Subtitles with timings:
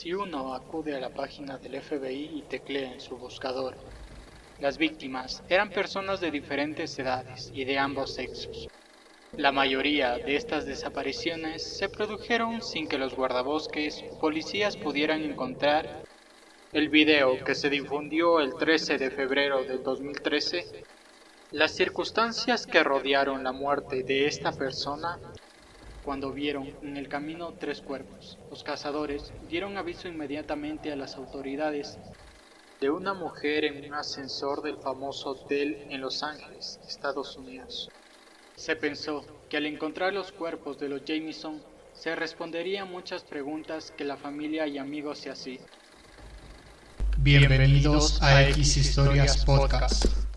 [0.00, 3.76] Si uno acude a la página del FBI y teclea en su buscador,
[4.58, 8.66] las víctimas eran personas de diferentes edades y de ambos sexos.
[9.32, 16.06] La mayoría de estas desapariciones se produjeron sin que los guardabosques o policías pudieran encontrar
[16.72, 20.86] el video que se difundió el 13 de febrero de 2013.
[21.50, 25.20] Las circunstancias que rodearon la muerte de esta persona
[26.04, 28.38] cuando vieron en el camino tres cuerpos.
[28.50, 31.98] Los cazadores dieron aviso inmediatamente a las autoridades
[32.80, 37.90] de una mujer en un ascensor del famoso hotel en Los Ángeles, Estados Unidos.
[38.56, 41.60] Se pensó que al encontrar los cuerpos de los Jameson
[41.92, 45.64] se responderían muchas preguntas que la familia y amigos se hacían.
[47.18, 50.29] Bienvenidos a X Historias Podcast.